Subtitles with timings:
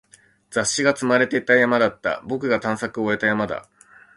[0.49, 2.23] 雑誌が積まれていた山だった。
[2.25, 3.69] 僕が探索を終えた山だ。